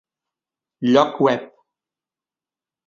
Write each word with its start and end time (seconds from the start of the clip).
Lloc 0.91 1.19
web 1.21 1.43